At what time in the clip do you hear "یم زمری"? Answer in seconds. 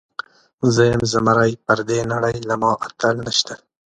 0.91-1.51